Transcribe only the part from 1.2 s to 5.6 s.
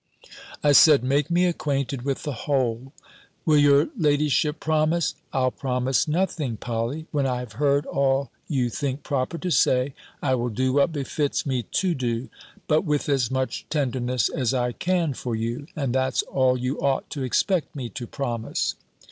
me acquainted with the whole." "Will your ladyship promise" "I'll